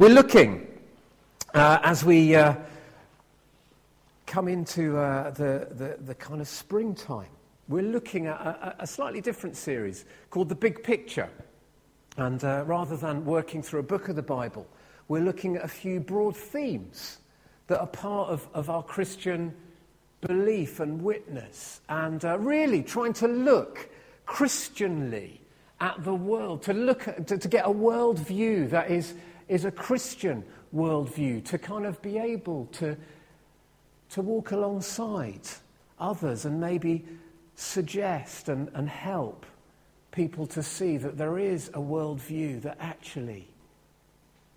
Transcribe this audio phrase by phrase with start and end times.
[0.00, 0.66] We're looking,
[1.52, 2.54] uh, as we uh,
[4.24, 7.28] come into uh, the, the, the, kind of springtime,
[7.68, 11.28] we're looking at a, a, slightly different series called The Big Picture.
[12.16, 14.66] And uh, rather than working through a book of the Bible,
[15.08, 17.18] we're looking at a few broad themes
[17.66, 19.54] that are part of, of our Christian
[20.22, 23.90] belief and witness, and uh, really trying to look
[24.24, 25.42] Christianly
[25.78, 29.12] at the world, to look at, to, to get a world view that is
[29.50, 30.44] is a Christian
[30.74, 32.96] worldview, to kind of be able to,
[34.10, 35.40] to walk alongside
[35.98, 37.04] others and maybe
[37.56, 39.44] suggest and, and help
[40.12, 43.48] people to see that there is a worldview that actually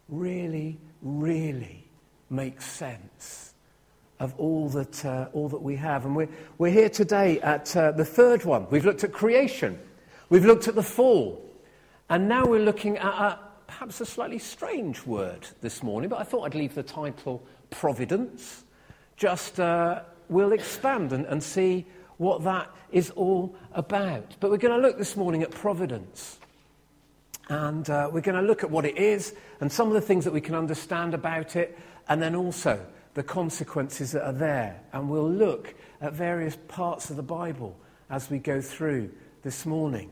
[0.09, 1.83] really, really
[2.29, 3.53] makes sense
[4.19, 6.05] of all that, uh, all that we have.
[6.05, 6.29] And we're,
[6.59, 8.67] we're here today at uh, the third one.
[8.69, 9.79] We've looked at creation,
[10.29, 11.43] we've looked at the fall,
[12.09, 13.39] and now we're looking at
[13.73, 18.65] perhaps a slightly strange word this morning, but I thought I'd leave the title providence.
[19.17, 24.35] Just uh, we'll expand and, and see what that is all about.
[24.39, 26.37] But we're going to look this morning at providence.
[27.49, 30.23] And uh, we're going to look at what it is and some of the things
[30.25, 31.75] that we can understand about it,
[32.07, 32.79] and then also
[33.15, 34.79] the consequences that are there.
[34.93, 37.75] And we'll look at various parts of the Bible
[38.11, 39.09] as we go through
[39.41, 40.11] this morning.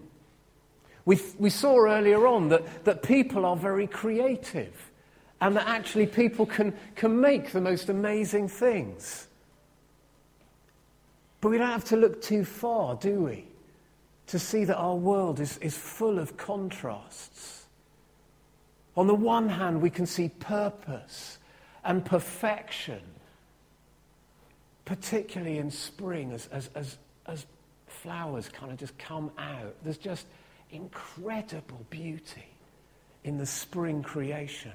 [1.06, 4.92] We, we saw earlier on that, that people are very creative
[5.40, 9.28] and that actually people can, can make the most amazing things.
[11.42, 13.46] But we don't have to look too far, do we,
[14.28, 17.66] to see that our world is, is full of contrasts.
[18.96, 21.40] On the one hand, we can see purpose
[21.84, 23.02] and perfection,
[24.86, 27.48] particularly in spring as, as, as, as
[27.88, 29.74] flowers kind of just come out.
[29.84, 30.28] There's just
[30.72, 32.46] incredible beauty
[33.24, 34.72] in the spring creation.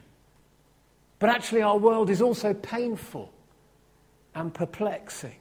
[1.19, 3.33] But actually, our world is also painful
[4.35, 5.37] and perplexing.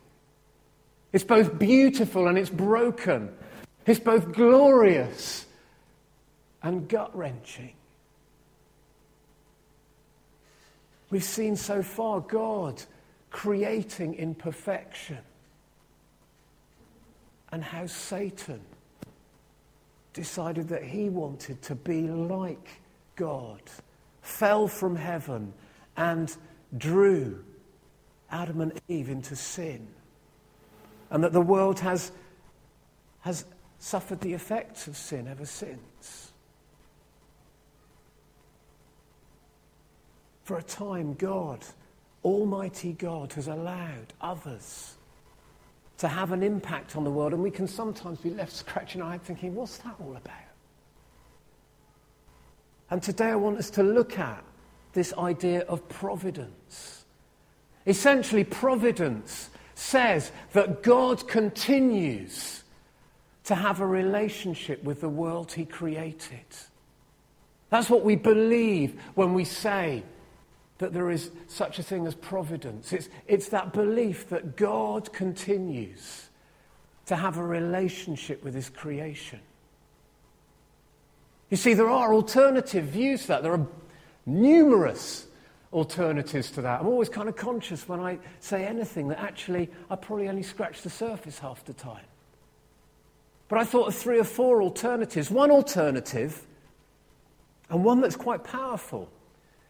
[1.12, 3.34] It's both beautiful and it's broken.
[3.86, 5.46] It's both glorious
[6.64, 7.74] and gut wrenching.
[11.10, 12.82] We've seen so far God
[13.30, 15.20] creating in perfection
[17.52, 18.62] and how Satan
[20.16, 22.82] decided that he wanted to be like
[23.16, 23.62] God,
[24.22, 25.54] fell from heaven
[25.98, 26.36] and
[26.78, 27.44] drew
[28.32, 29.88] Adam and Eve into sin.
[31.12, 32.12] And that the world has,
[33.20, 33.46] has
[33.78, 36.32] suffered the effects of sin ever since.
[40.44, 41.66] For a time, God,
[42.24, 44.95] Almighty God, has allowed others
[45.98, 49.12] to have an impact on the world, and we can sometimes be left scratching our
[49.12, 50.34] head thinking, what's that all about?
[52.90, 54.44] And today I want us to look at
[54.94, 57.06] this idea of providence.
[57.88, 62.64] Essentially, providence says that God continues
[63.44, 66.46] to have a relationship with the world he created.
[67.70, 70.04] That's what we believe when we say
[70.78, 72.92] that there is such a thing as providence.
[72.92, 76.30] It's, it's that belief that God continues
[77.06, 79.40] to have a relationship with his creation.
[81.50, 83.44] You see, there are alternative views to that.
[83.44, 83.68] There are
[84.26, 85.28] numerous
[85.72, 86.82] alternatives to that.
[86.82, 90.82] I'm always kind of conscious when I say anything that actually I probably only scratch
[90.82, 92.06] the surface half the time.
[93.48, 95.30] But I thought of three or four alternatives.
[95.30, 96.46] One alternative,
[97.70, 99.10] and one that's quite powerful,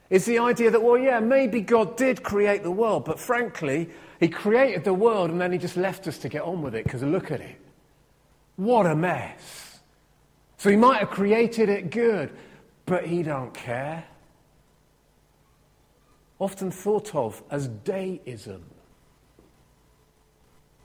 [0.10, 3.90] is the idea that, well, yeah, maybe God did create the world, but frankly,
[4.20, 6.84] He created the world and then He just left us to get on with it
[6.84, 7.58] because look at it.
[8.56, 9.80] What a mess.
[10.58, 12.32] So He might have created it good,
[12.86, 14.06] but He don't care.
[16.38, 18.64] Often thought of as deism,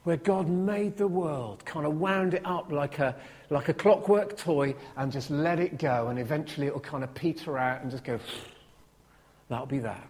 [0.03, 3.15] where God made the world, kind of wound it up like a,
[3.51, 7.57] like a clockwork toy and just let it go, and eventually it'll kind of peter
[7.57, 8.19] out and just go.
[9.51, 10.09] That'll be that.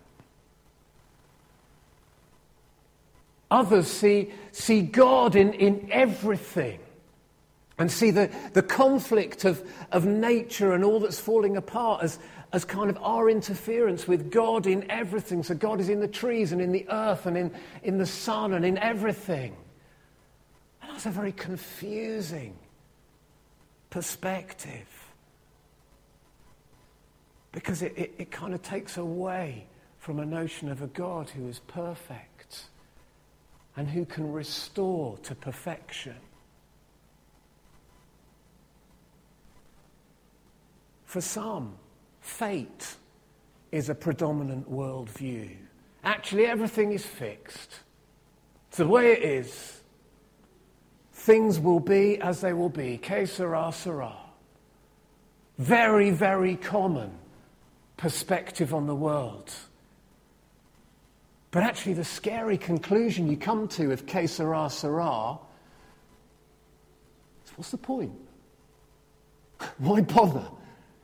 [3.50, 6.78] Others see, see God in, in everything
[7.80, 12.20] and see the, the conflict of, of nature and all that's falling apart as,
[12.54, 15.42] as kind of our interference with God in everything.
[15.42, 17.52] So God is in the trees and in the earth and in,
[17.82, 19.58] in the sun and in everything.
[20.84, 22.60] And that's a very confusing
[23.90, 25.01] perspective
[27.52, 29.66] because it, it, it kind of takes away
[29.98, 32.66] from a notion of a God who is perfect
[33.78, 36.16] and who can restore to perfection.
[41.06, 41.76] For some,
[42.22, 42.96] fate
[43.72, 45.56] is a predominant worldview.
[46.04, 47.80] Actually, everything is fixed.
[48.70, 49.82] It's the way it is.
[51.14, 52.98] Things will be as they will be.
[52.98, 54.16] Que sera, sera.
[55.58, 57.12] Very, very common
[58.02, 59.54] perspective on the world.
[61.52, 65.38] But actually, the scary conclusion you come to with que sera, sera
[67.46, 68.14] is what's the point?
[69.78, 70.48] Why bother?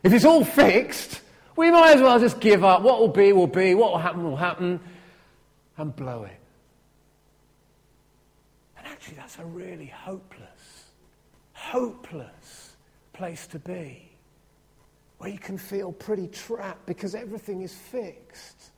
[0.01, 1.21] If it's all fixed,
[1.55, 2.81] we might as well just give up.
[2.81, 3.75] What will be, will be.
[3.75, 4.79] What will happen, will happen.
[5.77, 6.39] And blow it.
[8.75, 10.89] And actually, that's a really hopeless,
[11.53, 12.75] hopeless
[13.13, 14.06] place to be.
[15.17, 18.71] Where you can feel pretty trapped because everything is fixed.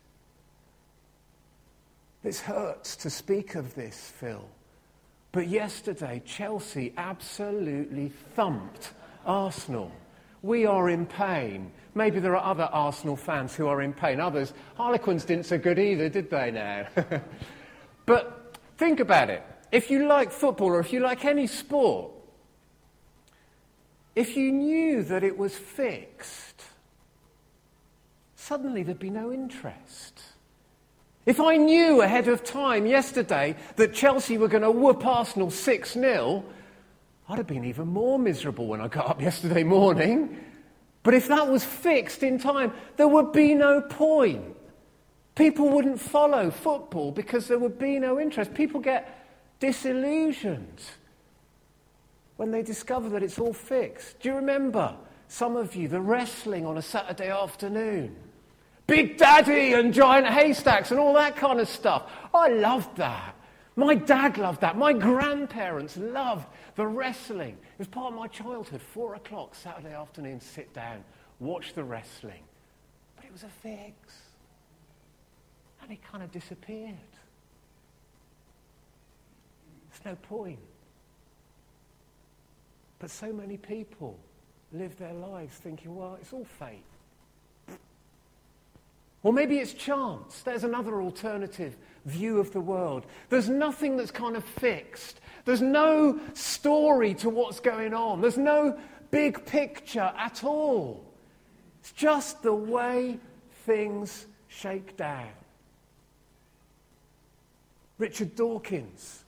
[2.24, 4.48] This hurts to speak of this, Phil.
[5.32, 8.92] But yesterday, Chelsea absolutely thumped
[9.26, 9.92] Arsenal.
[10.42, 11.72] We are in pain.
[11.96, 14.20] Maybe there are other Arsenal fans who are in pain.
[14.20, 16.88] Others, Harlequins didn't so good either, did they now?
[18.06, 19.44] but think about it.
[19.72, 22.12] If you like football or if you like any sport,
[24.20, 26.62] if you knew that it was fixed,
[28.36, 30.22] suddenly there'd be no interest.
[31.26, 35.94] If I knew ahead of time yesterday that Chelsea were going to whoop Arsenal 6
[35.94, 36.44] 0,
[37.30, 40.38] I'd have been even more miserable when I got up yesterday morning.
[41.02, 44.58] But if that was fixed in time, there would be no point.
[45.36, 48.54] People wouldn't follow football because there would be no interest.
[48.54, 49.26] People get
[49.62, 50.82] disillusioned
[52.40, 54.18] when they discover that it's all fixed.
[54.22, 54.96] Do you remember,
[55.28, 58.16] some of you, the wrestling on a Saturday afternoon?
[58.88, 62.10] Big Daddy and giant haystacks and all that kind of stuff.
[62.34, 63.36] I loved that.
[63.76, 64.78] My dad loved that.
[64.78, 66.48] My grandparents loved
[66.78, 67.58] the wrestling.
[67.74, 68.82] It was part of my childhood.
[68.82, 71.04] Four o'clock Saturday afternoon, sit down,
[71.42, 72.44] watch the wrestling.
[73.18, 74.16] But it was a fix.
[75.82, 76.96] And it kind of disappeared.
[79.90, 80.60] There's no point.
[83.00, 84.20] But so many people
[84.72, 86.84] live their lives thinking, well, it's all fate.
[89.24, 90.42] Or maybe it's chance.
[90.44, 91.76] There's another alternative
[92.06, 93.06] view of the world.
[93.30, 95.20] There's nothing that's kind of fixed.
[95.46, 98.22] There's no story to what's going on.
[98.22, 98.78] There's no
[99.12, 101.04] big picture at all.
[101.82, 103.20] It's just the way
[103.66, 105.30] things shake down.
[107.98, 109.26] Richard Dawkins,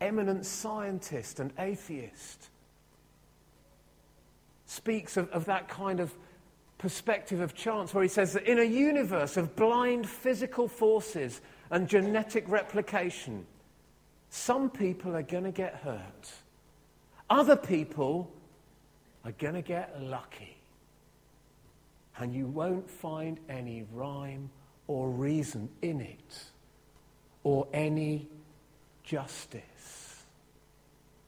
[0.00, 2.48] eminent scientist and atheist,
[4.66, 6.12] speaks of, of that kind of
[6.78, 11.40] perspective of chance, where he says that in a universe of blind physical forces
[11.70, 13.46] and genetic replication,
[14.28, 16.32] some people are going to get hurt.
[17.30, 18.30] Other people
[19.24, 20.56] are going to get lucky.
[22.18, 24.50] And you won't find any rhyme
[24.86, 26.44] or reason in it
[27.42, 28.28] or any
[29.02, 30.24] justice.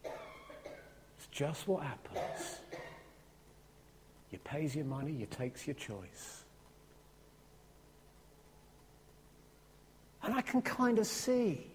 [0.05, 2.61] It's just what happens.
[4.31, 6.45] You pays your money, you takes your choice.
[10.23, 11.67] And I can kind of see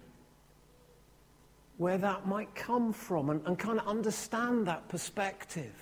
[1.77, 5.73] where that might come from and, and kind of understand that perspective.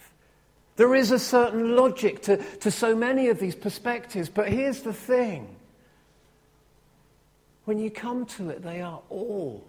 [0.78, 4.94] There is a certain logic to, to so many of these perspectives, but here's the
[4.94, 5.56] thing.
[7.66, 9.68] When you come to it, they are all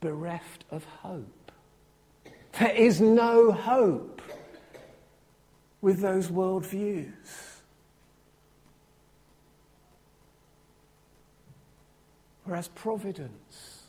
[0.00, 1.52] bereft of hope.
[2.58, 4.20] There is no hope
[5.80, 7.12] with those worldviews.
[12.44, 13.82] Whereas providence,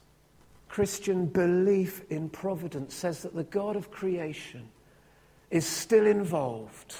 [0.67, 4.69] Christian belief in providence, says that the God of creation
[5.49, 6.95] is still involved.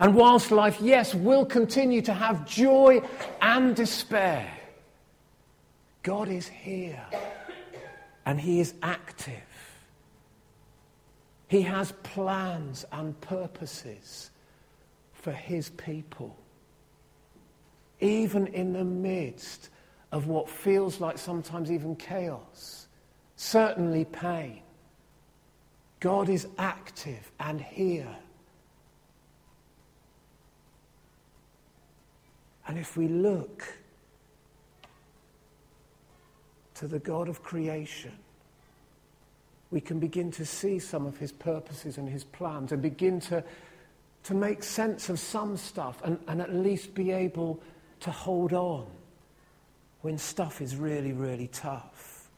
[0.00, 3.02] And whilst life, yes, will continue to have joy
[3.40, 4.52] and despair,
[6.02, 7.06] God is here
[8.26, 9.53] and He is active.
[11.48, 14.30] He has plans and purposes
[15.12, 16.36] for his people.
[18.00, 19.70] Even in the midst
[20.12, 22.88] of what feels like sometimes even chaos,
[23.36, 24.62] certainly pain,
[26.00, 28.14] God is active and here.
[32.66, 33.64] And if we look
[36.74, 38.12] to the God of creation,
[39.74, 43.42] we can begin to see some of his purposes and his plans and begin to,
[44.22, 47.60] to make sense of some stuff and, and at least be able
[47.98, 48.86] to hold on
[50.02, 52.30] when stuff is really, really tough.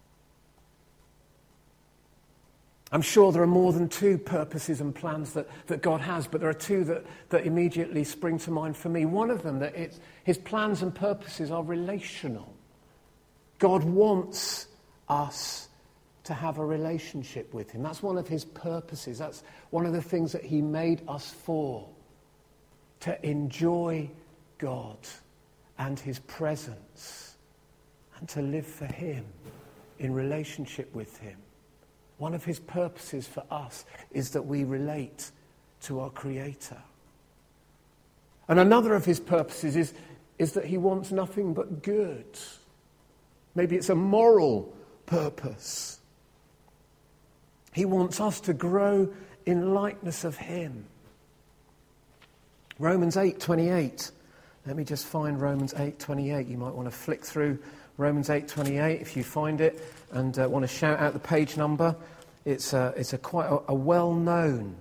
[2.91, 6.41] I'm sure there are more than two purposes and plans that, that God has, but
[6.41, 9.05] there are two that, that immediately spring to mind for me.
[9.05, 12.55] One of them, that it's, his plans and purposes are relational.
[13.59, 14.69] God wants
[15.07, 15.66] us
[16.27, 17.85] to have a relationship with him.
[17.85, 19.19] That's one of his purposes.
[19.19, 21.89] That's one of the things that he made us for
[23.01, 24.11] to enjoy
[24.59, 24.99] God
[25.79, 27.37] and his presence
[28.19, 29.25] and to live for him
[30.01, 31.37] in relationship with him.
[32.19, 35.31] One of his purposes for us is that we relate
[35.83, 36.83] to our Creator.
[38.49, 39.95] And another of his purposes is,
[40.39, 42.39] is that he wants nothing but good.
[43.55, 45.96] Maybe it's a moral purpose.
[47.77, 49.13] He wants us to grow
[49.45, 50.87] in likeness of him.
[52.79, 54.13] Romans 8:28.
[54.65, 56.49] Let me just find Romans 8:28.
[56.49, 57.59] You might want to flick through
[57.99, 59.79] Romans 8:28 if you find it
[60.11, 61.95] and uh, want to shout out the page number.
[62.47, 64.75] It's a, it's a quite a, a well-known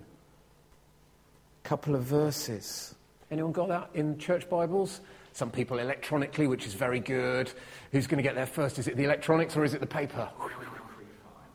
[1.64, 2.96] couple of verses.
[3.30, 5.02] Anyone got that in church Bibles?
[5.34, 7.52] Some people electronically, which is very good.
[7.92, 8.80] Who's going to get there first?
[8.80, 10.30] Is it the electronics or is it the paper?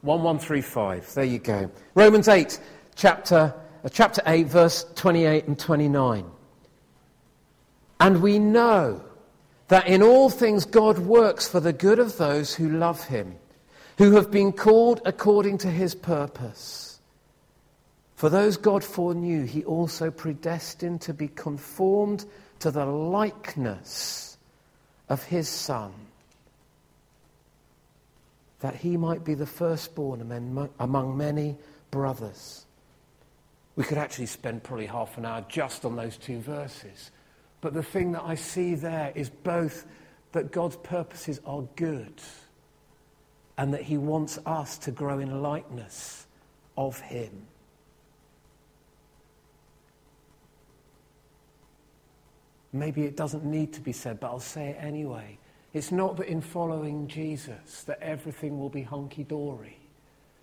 [0.02, 1.14] 1135.
[1.14, 1.70] There you go.
[1.94, 2.58] Romans 8,
[2.94, 3.54] chapter,
[3.84, 6.24] uh, chapter 8, verse 28 and 29.
[8.00, 9.04] And we know
[9.68, 13.36] that in all things God works for the good of those who love him,
[13.98, 17.00] who have been called according to his purpose.
[18.16, 22.24] For those God foreknew, he also predestined to be conformed
[22.58, 24.36] to the likeness
[25.08, 25.92] of his Son,
[28.60, 31.56] that he might be the firstborn among many
[31.90, 32.66] brothers.
[33.76, 37.10] We could actually spend probably half an hour just on those two verses.
[37.60, 39.86] But the thing that I see there is both
[40.32, 42.20] that God's purposes are good
[43.56, 46.26] and that He wants us to grow in likeness
[46.76, 47.46] of Him.
[52.72, 55.38] Maybe it doesn't need to be said, but I'll say it anyway.
[55.72, 59.78] It's not that in following Jesus that everything will be hunky dory.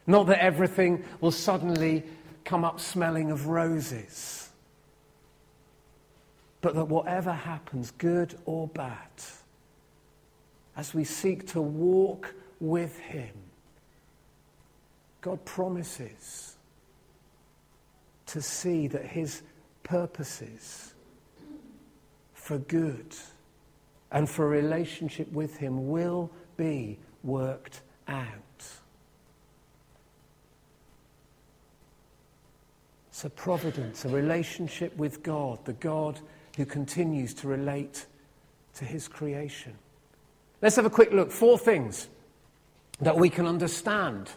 [0.05, 2.03] Not that everything will suddenly
[2.45, 4.49] come up smelling of roses.
[6.61, 9.09] But that whatever happens, good or bad,
[10.77, 13.33] as we seek to walk with Him,
[15.19, 16.55] God promises
[18.27, 19.41] to see that His
[19.83, 20.93] purposes
[22.33, 23.13] for good
[24.11, 28.31] and for relationship with Him will be worked out.
[33.11, 36.19] So, providence, a relationship with God, the God
[36.55, 38.05] who continues to relate
[38.75, 39.73] to his creation.
[40.61, 41.31] Let's have a quick look.
[41.31, 42.07] Four things
[42.99, 44.29] that we can understand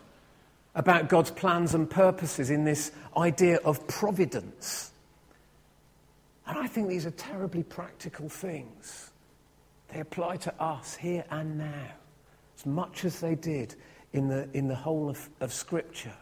[0.74, 4.92] about God's plans and purposes in this idea of providence.
[6.46, 9.09] And I think these are terribly practical things.
[9.92, 11.86] They apply to us here and now,
[12.56, 13.74] as much as they did
[14.12, 16.14] in the, in the whole of, of Scripture.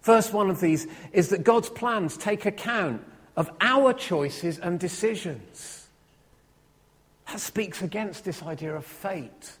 [0.00, 3.04] First one of these is that God's plans take account
[3.36, 5.88] of our choices and decisions.
[7.26, 9.52] That speaks against this idea of fate,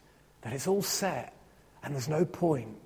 [0.42, 1.34] that it's all set
[1.82, 2.76] and there's no point.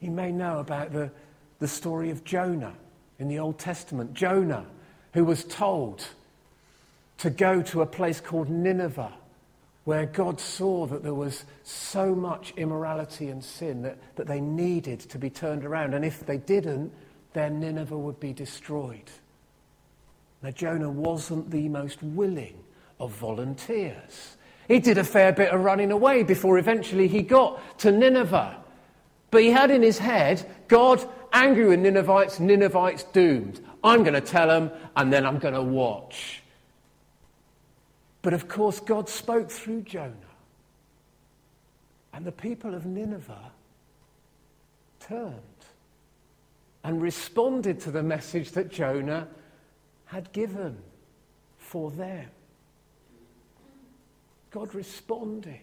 [0.00, 1.10] You may know about the,
[1.58, 2.74] the story of Jonah
[3.18, 4.14] in the Old Testament.
[4.14, 4.66] Jonah,
[5.14, 6.06] who was told
[7.18, 9.12] to go to a place called Nineveh,
[9.84, 15.00] where God saw that there was so much immorality and sin that, that they needed
[15.00, 15.94] to be turned around.
[15.94, 16.92] And if they didn't,
[17.32, 19.10] then Nineveh would be destroyed.
[20.42, 22.62] Now, Jonah wasn't the most willing
[23.00, 24.36] of volunteers.
[24.68, 28.56] He did a fair bit of running away before eventually he got to Nineveh.
[29.30, 33.60] But he had in his head, God angry with Ninevites, Ninevites doomed.
[33.84, 36.42] I'm going to tell them and then I'm going to watch.
[38.26, 40.16] But of course, God spoke through Jonah.
[42.12, 43.52] And the people of Nineveh
[44.98, 45.36] turned
[46.82, 49.28] and responded to the message that Jonah
[50.06, 50.76] had given
[51.56, 52.26] for them.
[54.50, 55.60] God responded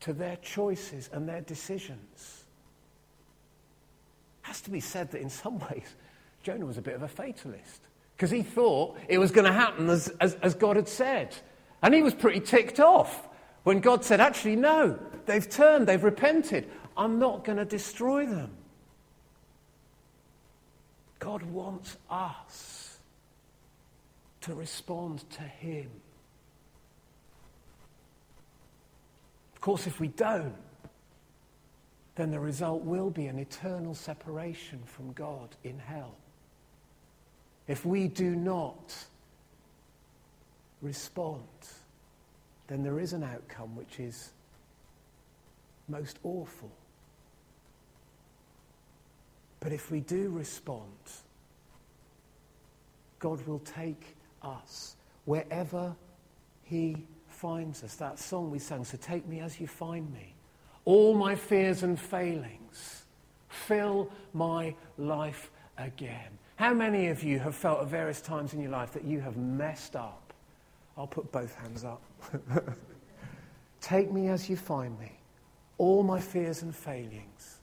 [0.00, 2.42] to their choices and their decisions.
[4.42, 5.94] It has to be said that in some ways,
[6.42, 7.82] Jonah was a bit of a fatalist
[8.20, 11.34] because he thought it was going to happen as, as, as God had said.
[11.82, 13.26] And he was pretty ticked off
[13.62, 16.70] when God said, Actually, no, they've turned, they've repented.
[16.98, 18.50] I'm not going to destroy them.
[21.18, 22.98] God wants us
[24.42, 25.88] to respond to Him.
[29.54, 30.56] Of course, if we don't,
[32.16, 36.16] then the result will be an eternal separation from God in hell.
[37.70, 38.96] If we do not
[40.82, 41.44] respond,
[42.66, 44.30] then there is an outcome which is
[45.86, 46.72] most awful.
[49.60, 50.90] But if we do respond,
[53.20, 55.94] God will take us wherever
[56.64, 56.96] He
[57.28, 57.94] finds us.
[57.94, 60.34] That song we sang, So Take Me As You Find Me.
[60.86, 63.04] All my fears and failings,
[63.48, 66.38] fill my life again.
[66.56, 69.36] How many of you have felt at various times in your life that you have
[69.36, 70.32] messed up?
[70.96, 72.02] I'll put both hands up.
[73.80, 75.12] Take me as you find me.
[75.78, 77.60] All my fears and failings,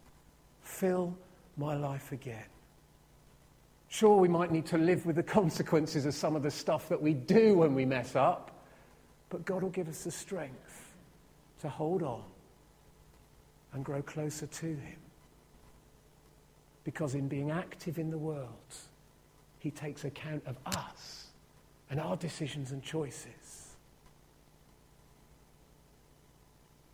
[0.61, 1.15] fill
[1.55, 2.45] my life again.
[3.89, 7.01] Sure, we might need to live with the consequences of some of the stuff that
[7.01, 8.51] we do when we mess up,
[9.29, 10.93] but God will give us the strength
[11.61, 12.23] to hold on
[13.73, 14.97] and grow closer to Him.
[16.87, 18.73] Because in being active in the world,
[19.59, 21.27] He takes account of us
[21.89, 23.75] and our decisions and choices.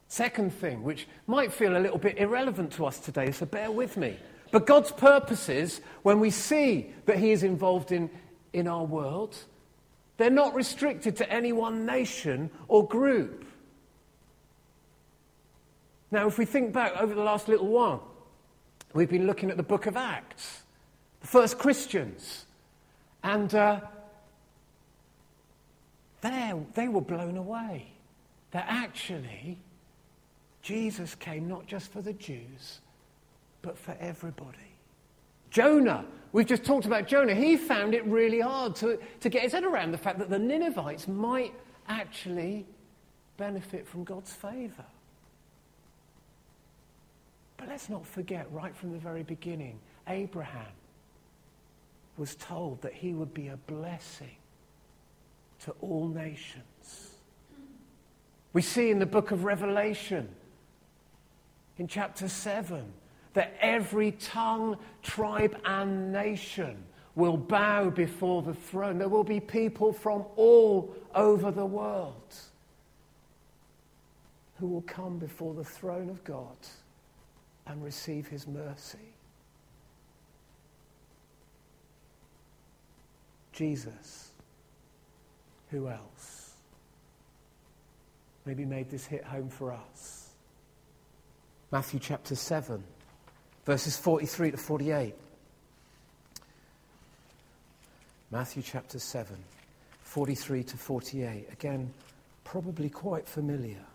[0.08, 3.96] Second thing, which might feel a little bit irrelevant to us today, so bear with
[3.96, 4.18] me.
[4.50, 8.10] But God's purposes, when we see that He is involved in,
[8.52, 9.38] in our world,
[10.18, 13.46] they're not restricted to any one nation or group.
[16.10, 18.10] Now, if we think back over the last little while,
[18.94, 20.64] we've been looking at the book of Acts,
[21.22, 22.46] the first Christians,
[23.24, 23.82] and uh,
[26.22, 27.88] they were blown away
[28.52, 29.58] that actually
[30.62, 32.80] Jesus came not just for the Jews,
[33.62, 34.58] but for everybody.
[35.50, 37.36] Jonah, we've just talked about Jonah.
[37.36, 40.40] He found it really hard to, to get his head around the fact that the
[40.40, 41.54] Ninevites might
[41.88, 42.66] actually
[43.38, 44.86] benefit from God's favour.
[47.64, 49.80] But let's not forget, right from the very beginning,
[50.10, 50.74] Abraham
[52.18, 54.36] was told that he would be a blessing
[55.64, 57.16] to all nations.
[58.52, 60.28] We see in the book of Revelation,
[61.78, 62.84] in chapter 7,
[63.32, 66.84] that every tongue, tribe, and nation
[67.16, 68.98] will bow before the throne.
[68.98, 72.36] There will be people from all over the world
[74.60, 76.58] who will come before the throne of God
[77.68, 78.98] and receive his mercy.
[83.52, 84.32] Jesus.
[85.72, 86.56] Who else?
[88.46, 90.30] Maybe made this hit home for us.
[91.72, 92.84] Matthew chapter 7
[93.66, 95.16] verses 43 to 48.
[98.32, 99.38] Matthew chapter 7,
[100.02, 101.48] 43 to 48.
[101.52, 101.94] Again,
[102.44, 103.86] probably quite familiar.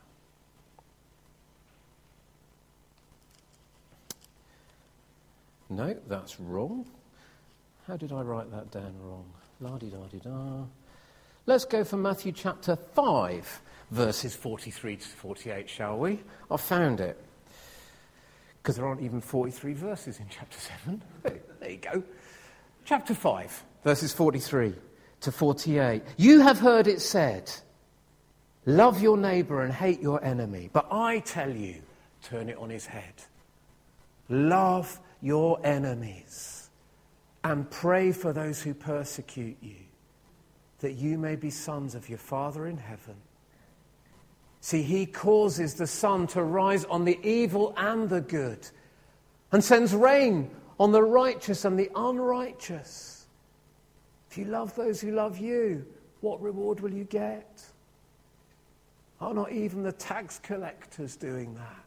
[5.70, 6.86] No, that's wrong.
[7.86, 9.24] How did I write that down wrong?
[9.60, 10.64] La di da di da.
[11.46, 16.20] Let's go for Matthew chapter 5, verses 43 to 48, shall we?
[16.50, 17.18] I found it
[18.62, 21.02] because there aren't even 43 verses in chapter 7.
[21.60, 22.02] there you go.
[22.84, 24.74] Chapter 5, verses 43
[25.22, 26.02] to 48.
[26.18, 27.50] You have heard it said,
[28.66, 30.68] Love your neighbor and hate your enemy.
[30.70, 31.76] But I tell you,
[32.22, 33.14] turn it on his head.
[34.28, 36.70] Love your enemies
[37.44, 39.76] and pray for those who persecute you,
[40.80, 43.16] that you may be sons of your Father in heaven.
[44.60, 48.68] See, he causes the sun to rise on the evil and the good,
[49.52, 53.26] and sends rain on the righteous and the unrighteous.
[54.30, 55.86] If you love those who love you,
[56.20, 57.62] what reward will you get?
[59.20, 61.84] Are not even the tax collectors doing that?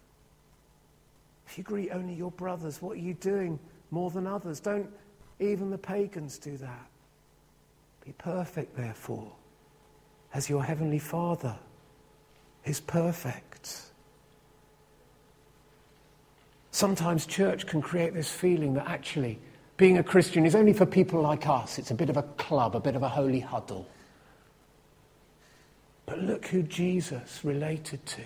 [1.51, 3.59] If you greet only your brothers, what are you doing
[3.89, 4.61] more than others?
[4.61, 4.89] Don't
[5.41, 6.87] even the pagans do that.
[8.05, 9.29] Be perfect, therefore,
[10.33, 11.53] as your heavenly Father
[12.63, 13.81] is perfect.
[16.71, 19.37] Sometimes church can create this feeling that actually
[19.75, 21.77] being a Christian is only for people like us.
[21.77, 23.89] It's a bit of a club, a bit of a holy huddle.
[26.05, 28.21] But look who Jesus related to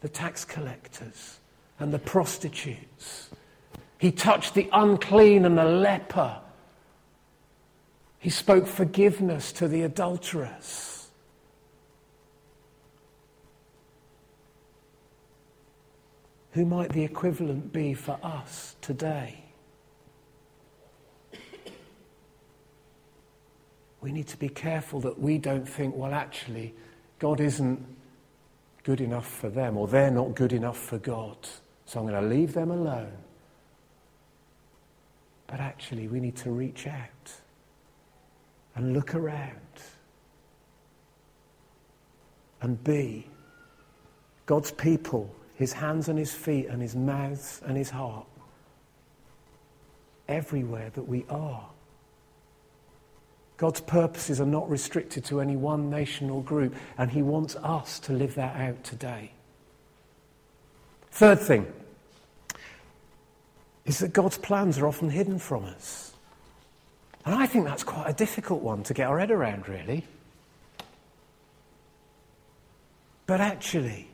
[0.00, 1.38] the tax collectors
[1.78, 3.30] and the prostitutes.
[3.98, 6.38] He touched the unclean and the leper.
[8.18, 11.10] He spoke forgiveness to the adulteress.
[16.52, 19.44] Who might the equivalent be for us today?
[24.00, 26.74] We need to be careful that we don't think, well, actually,
[27.18, 27.84] God isn't
[28.84, 31.38] good enough for them, or they're not good enough for God.
[31.86, 33.12] So I'm going to leave them alone.
[35.46, 37.32] But actually, we need to reach out
[38.74, 39.50] and look around
[42.60, 43.28] and be
[44.46, 48.26] God's people, his hands and his feet and his mouth and his heart,
[50.28, 51.68] everywhere that we are.
[53.56, 58.00] God's purposes are not restricted to any one nation or group, and he wants us
[58.00, 59.30] to live that out today.
[61.14, 61.72] Third thing
[63.84, 66.12] is that God's plans are often hidden from us.
[67.24, 70.04] And I think that's quite a difficult one to get our head around, really.
[73.26, 74.08] But actually,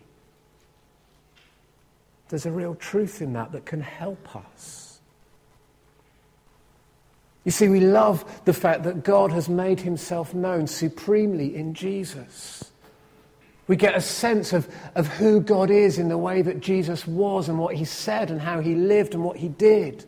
[2.29, 5.01] there's a real truth in that that can help us.
[7.45, 12.71] You see, we love the fact that God has made himself known supremely in Jesus.
[13.71, 17.49] We get a sense of, of who God is in the way that Jesus was
[17.49, 20.05] and what he said and how he lived and what he did.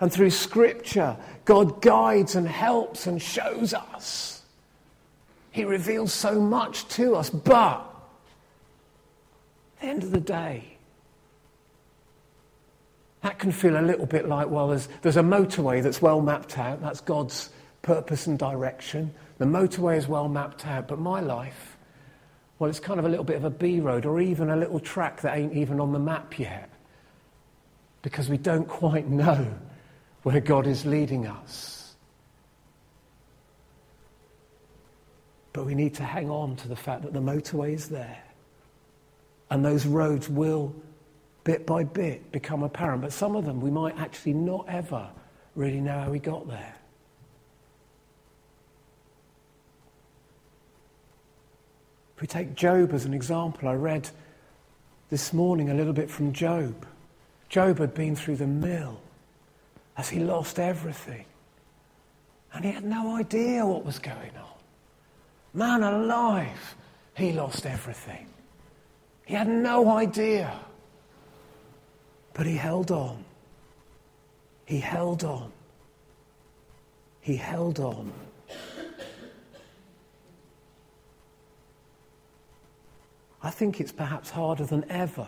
[0.00, 4.42] And through Scripture, God guides and helps and shows us.
[5.52, 7.30] He reveals so much to us.
[7.30, 7.78] But
[9.76, 10.64] at the end of the day,
[13.22, 16.58] that can feel a little bit like, well, there's, there's a motorway that's well mapped
[16.58, 16.82] out.
[16.82, 17.50] That's God's
[17.82, 19.14] purpose and direction.
[19.38, 20.88] The motorway is well mapped out.
[20.88, 21.69] But my life,
[22.60, 24.78] well, it's kind of a little bit of a B road or even a little
[24.78, 26.68] track that ain't even on the map yet.
[28.02, 29.50] Because we don't quite know
[30.24, 31.96] where God is leading us.
[35.54, 38.22] But we need to hang on to the fact that the motorway is there.
[39.50, 40.74] And those roads will,
[41.44, 43.00] bit by bit, become apparent.
[43.00, 45.08] But some of them we might actually not ever
[45.54, 46.74] really know how we got there.
[52.20, 54.10] If we take Job as an example, I read
[55.08, 56.84] this morning a little bit from Job.
[57.48, 59.00] Job had been through the mill
[59.96, 61.24] as he lost everything.
[62.52, 64.58] And he had no idea what was going on.
[65.54, 66.76] Man alive,
[67.14, 68.26] he lost everything.
[69.24, 70.52] He had no idea.
[72.34, 73.24] But he held on.
[74.66, 75.50] He held on.
[77.22, 78.12] He held on.
[83.42, 85.26] I think it's perhaps harder than ever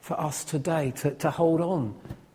[0.00, 1.94] for us today to, to hold on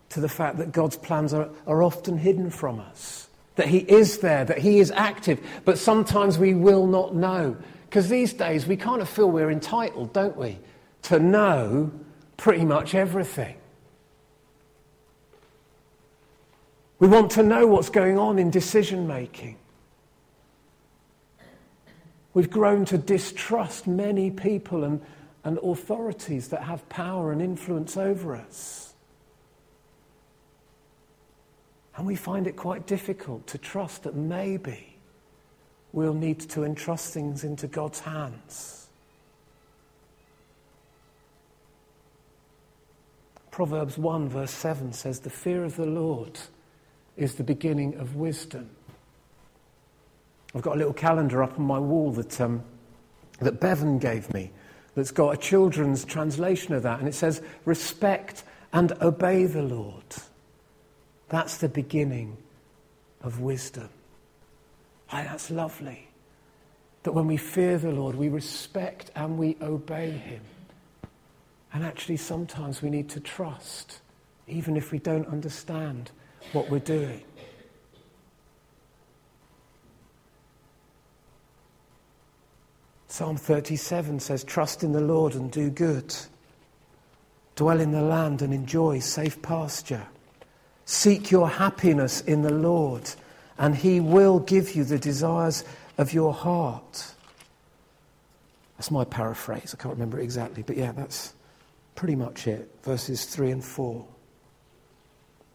[0.09, 3.27] to the fact that God's plans are, are often hidden from us.
[3.55, 7.57] That He is there, that He is active, but sometimes we will not know.
[7.87, 10.57] Because these days we kind of feel we're entitled, don't we,
[11.03, 11.91] to know
[12.37, 13.55] pretty much everything.
[16.99, 19.57] We want to know what's going on in decision making.
[22.39, 25.01] We've grown to distrust many people and,
[25.43, 28.93] and authorities that have power and influence over us.
[31.97, 34.95] And we find it quite difficult to trust that maybe
[35.91, 38.87] we'll need to entrust things into God's hands.
[43.51, 46.39] Proverbs 1, verse 7 says, The fear of the Lord
[47.17, 48.69] is the beginning of wisdom.
[50.55, 52.63] I've got a little calendar up on my wall that, um,
[53.39, 54.51] that Bevan gave me
[54.95, 60.03] that's got a children's translation of that, and it says, Respect and obey the Lord.
[61.29, 62.37] That's the beginning
[63.21, 63.89] of wisdom.
[65.09, 66.07] Why, that's lovely.
[67.03, 70.41] That when we fear the Lord, we respect and we obey Him.
[71.71, 73.99] And actually, sometimes we need to trust,
[74.47, 76.11] even if we don't understand
[76.51, 77.23] what we're doing.
[83.19, 86.15] Psalm 37 says, Trust in the Lord and do good.
[87.57, 90.07] Dwell in the land and enjoy safe pasture.
[90.85, 93.11] Seek your happiness in the Lord,
[93.57, 95.65] and He will give you the desires
[95.97, 97.13] of your heart.
[98.77, 99.75] That's my paraphrase.
[99.77, 101.33] I can't remember it exactly, but yeah, that's
[101.95, 102.73] pretty much it.
[102.83, 104.07] Verses 3 and 4.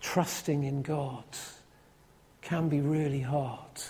[0.03, 1.25] Trusting in God
[2.43, 3.81] can be really hard.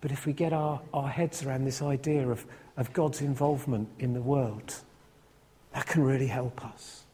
[0.00, 2.44] But if we get our, our heads around this idea of,
[2.76, 4.74] of God's involvement in the world,
[5.72, 7.04] that can really help us.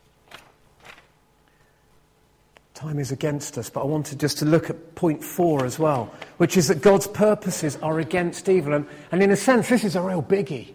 [2.75, 6.13] Time is against us, but I wanted just to look at point four as well,
[6.37, 8.75] which is that God's purposes are against evil.
[8.75, 10.75] And, and in a sense, this is a real biggie.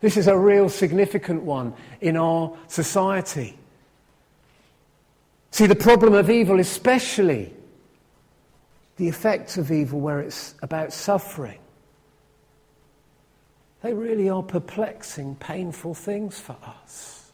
[0.00, 3.58] This is a real significant one in our society.
[5.50, 7.52] See, the problem of evil, especially
[9.00, 11.58] the effects of evil where it's about suffering,
[13.80, 17.32] they really are perplexing, painful things for us.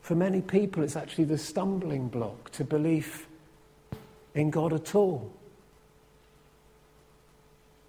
[0.00, 3.28] For many people, it's actually the stumbling block to belief
[4.34, 5.30] in God at all.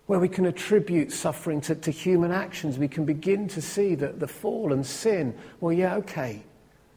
[0.08, 4.20] Where we can attribute suffering to, to human actions, we can begin to see that
[4.20, 6.44] the fall and sin, well, yeah, okay,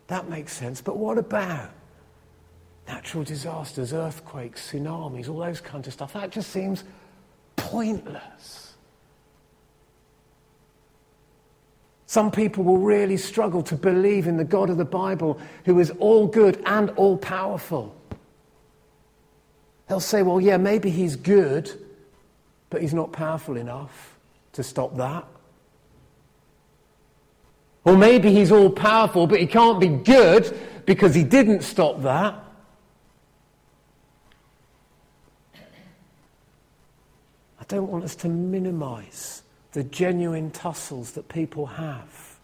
[0.09, 0.80] that makes sense.
[0.80, 1.70] But what about
[2.86, 6.12] natural disasters, earthquakes, tsunamis, all those kinds of stuff?
[6.12, 6.84] That just seems
[7.56, 8.74] pointless.
[12.06, 15.90] Some people will really struggle to believe in the God of the Bible who is
[15.98, 17.92] all good and all powerful.
[19.88, 21.70] They'll say, well, yeah, maybe he's good,
[22.70, 24.16] but he's not powerful enough
[24.52, 25.26] to stop that.
[27.84, 32.43] Or maybe he's all powerful, but he can't be good because he didn't stop that.
[37.64, 42.37] I don't want us to minimize the genuine tussles that people have.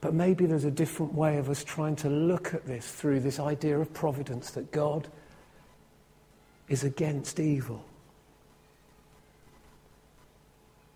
[0.00, 3.38] But maybe there's a different way of us trying to look at this through this
[3.38, 5.06] idea of providence that God
[6.68, 7.84] is against evil.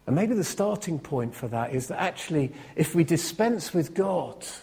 [0.08, 4.42] And maybe the starting point for that is that actually, if we dispense with God,
[4.42, 4.56] it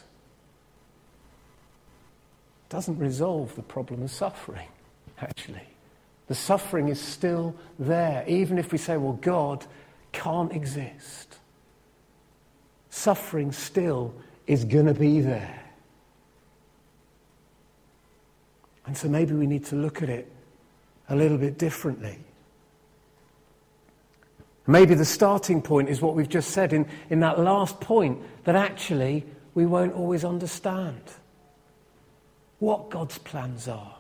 [2.67, 4.67] doesn't resolve the problem of suffering,
[5.21, 5.61] actually.
[6.29, 9.65] The suffering is still there, even if we say, well, God
[10.11, 11.39] can't exist.
[12.91, 14.13] Suffering still
[14.45, 15.59] is going to be there.
[18.85, 20.31] And so maybe we need to look at it
[21.09, 22.19] a little bit differently.
[24.67, 28.55] Maybe the starting point is what we've just said in, in that last point that
[28.55, 31.01] actually we won't always understand
[32.59, 33.98] what God's plans are.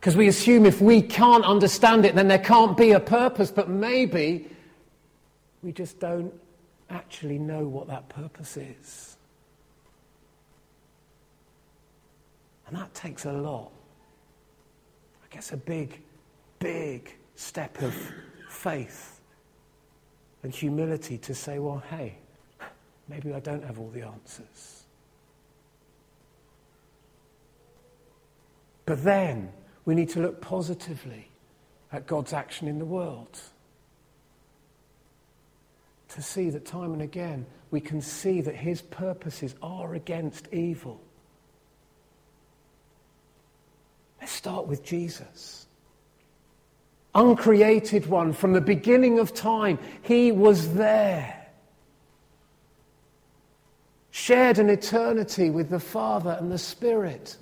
[0.00, 3.68] Because we assume if we can't understand it, then there can't be a purpose, but
[3.68, 4.48] maybe
[5.62, 6.32] we just don't
[6.88, 9.18] actually know what that purpose is.
[12.66, 13.70] And that takes a lot.
[15.22, 16.00] I guess a big,
[16.60, 17.94] big step of
[18.48, 19.20] faith
[20.42, 22.16] and humility to say, well, hey,
[23.06, 24.84] maybe I don't have all the answers.
[28.86, 29.52] But then,
[29.84, 31.28] we need to look positively
[31.92, 33.40] at God's action in the world.
[36.10, 41.00] To see that time and again we can see that his purposes are against evil.
[44.20, 45.66] Let's start with Jesus.
[47.14, 51.36] Uncreated one from the beginning of time, he was there.
[54.10, 57.36] Shared an eternity with the Father and the Spirit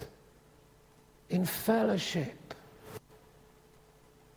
[1.31, 2.55] in fellowship.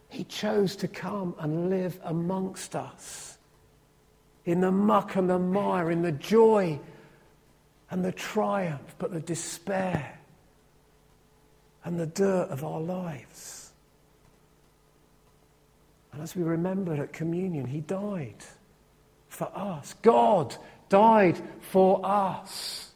[0.09, 3.37] He chose to come and live amongst us
[4.45, 6.79] in the muck and the mire, in the joy
[7.89, 10.19] and the triumph, but the despair
[11.83, 13.71] and the dirt of our lives.
[16.11, 18.43] And as we remembered at communion, He died
[19.29, 19.95] for us.
[20.01, 20.55] God
[20.89, 22.90] died for us.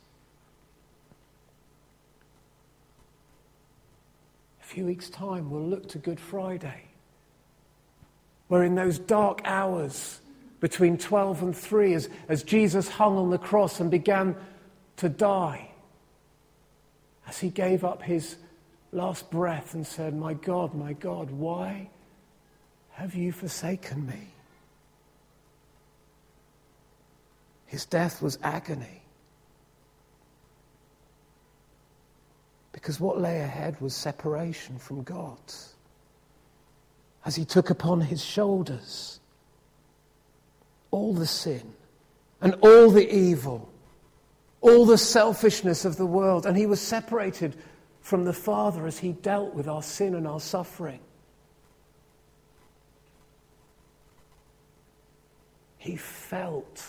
[4.76, 6.84] Few weeks' time, we'll look to Good Friday,
[8.50, 10.20] where in those dark hours
[10.60, 14.36] between 12 and 3, as, as Jesus hung on the cross and began
[14.98, 15.70] to die,
[17.26, 18.36] as he gave up his
[18.92, 21.90] last breath and said, My God, my God, why
[22.92, 24.28] have you forsaken me?
[27.66, 29.04] His death was agony.
[32.76, 35.40] Because what lay ahead was separation from God.
[37.24, 39.22] As he took upon his shoulders
[40.92, 41.74] all the sin
[42.42, 43.70] and all the evil,
[44.60, 47.56] all the selfishness of the world, and he was separated
[48.02, 51.00] from the Father as he dealt with our sin and our suffering.
[55.78, 56.84] He felt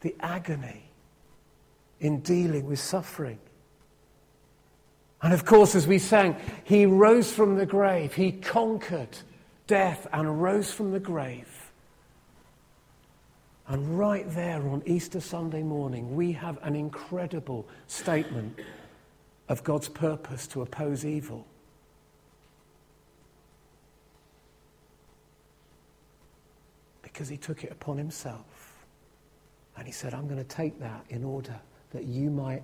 [0.00, 0.90] the agony
[1.98, 3.38] in dealing with suffering.
[5.22, 8.14] And of course, as we sang, he rose from the grave.
[8.14, 9.16] He conquered
[9.68, 11.70] death and rose from the grave.
[13.68, 18.58] And right there on Easter Sunday morning, we have an incredible statement
[19.48, 21.46] of God's purpose to oppose evil.
[27.02, 28.84] Because he took it upon himself.
[29.76, 31.58] And he said, I'm going to take that in order
[31.92, 32.62] that you might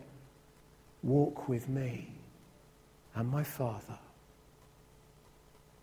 [1.02, 2.17] walk with me
[3.18, 3.98] and my Father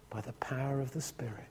[0.09, 1.49] by the power of the Spirit.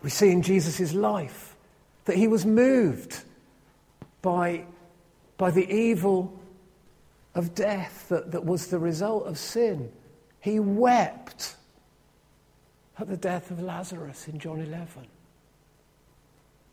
[0.00, 1.56] We see in Jesus' life
[2.04, 3.24] that he was moved
[4.22, 4.64] by,
[5.36, 6.40] by the evil
[7.34, 9.90] of death that, that was the result of sin.
[10.38, 11.56] He wept
[12.96, 14.86] at the death of Lazarus in John 11.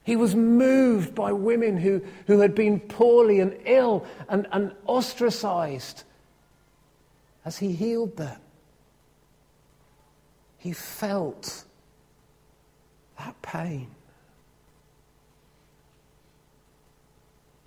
[0.03, 6.03] He was moved by women who, who had been poorly and ill and, and ostracized
[7.47, 8.41] as he healed them.
[10.57, 11.63] He felt
[13.17, 13.87] that pain.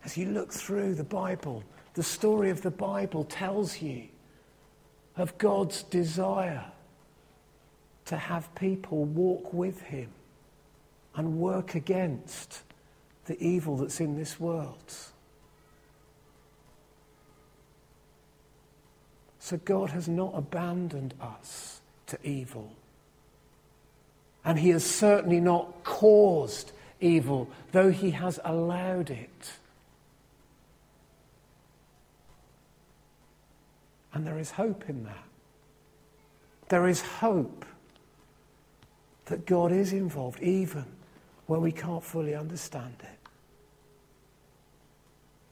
[0.05, 1.65] As you look through the Bible,
[1.95, 4.05] the story of the Bible tells you
[5.17, 6.67] of God's desire
[8.05, 10.11] to have people walk with Him
[11.15, 12.65] and work against
[13.25, 14.95] the evil that's in this world.
[19.51, 22.71] So God has not abandoned us to evil.
[24.45, 29.51] And He has certainly not caused evil, though He has allowed it.
[34.15, 35.25] And there is hope in that.
[36.69, 37.65] There is hope
[39.25, 40.85] that God is involved, even
[41.47, 43.20] when we can't fully understand it.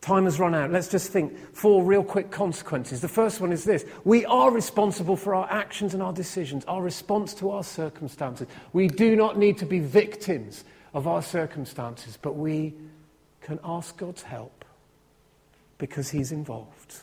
[0.01, 0.71] Time has run out.
[0.71, 3.01] Let's just think four real quick consequences.
[3.01, 6.83] The first one is this we are responsible for our actions and our decisions, our
[6.83, 8.47] response to our circumstances.
[8.73, 12.75] We do not need to be victims of our circumstances, but we
[13.41, 14.65] can ask God's help
[15.79, 16.95] because He's involved.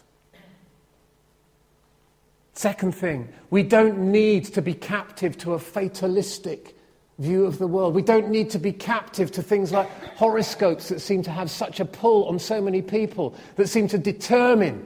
[2.53, 6.75] Second thing, we don't need to be captive to a fatalistic
[7.17, 7.93] view of the world.
[7.93, 11.80] We don't need to be captive to things like horoscopes that seem to have such
[11.80, 14.86] a pull on so many people, that seem to determine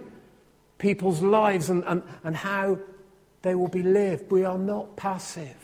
[0.77, 2.77] people's lives and, and, and how
[3.41, 4.31] they will be lived.
[4.31, 5.55] We are not passive.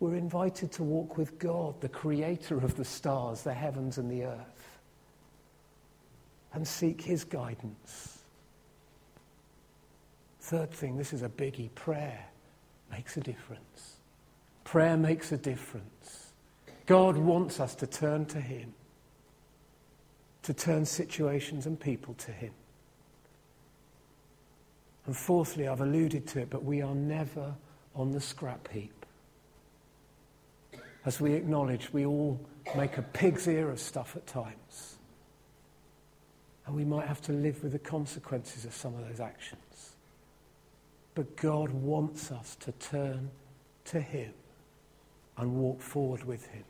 [0.00, 4.24] We're invited to walk with God, the creator of the stars, the heavens, and the
[4.24, 4.78] earth,
[6.52, 8.18] and seek his guidance.
[10.40, 12.26] Third thing, this is a biggie prayer
[12.90, 13.95] makes a difference.
[14.66, 16.32] Prayer makes a difference.
[16.86, 18.74] God wants us to turn to Him,
[20.42, 22.50] to turn situations and people to Him.
[25.06, 27.54] And fourthly, I've alluded to it, but we are never
[27.94, 29.06] on the scrap heap.
[31.04, 32.40] As we acknowledge, we all
[32.76, 34.96] make a pig's ear of stuff at times.
[36.66, 39.92] And we might have to live with the consequences of some of those actions.
[41.14, 43.30] But God wants us to turn
[43.84, 44.32] to Him
[45.36, 46.64] and walk forward with Him.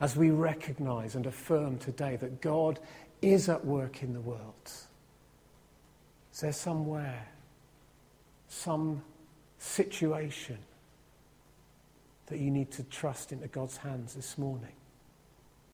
[0.00, 2.78] As we recognize and affirm today that God
[3.20, 4.72] is at work in the world,
[6.32, 7.28] is there somewhere,
[8.48, 9.02] some
[9.58, 10.58] situation
[12.26, 14.72] that you need to trust into God's hands this morning?